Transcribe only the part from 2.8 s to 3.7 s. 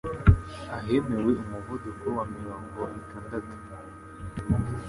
itandatu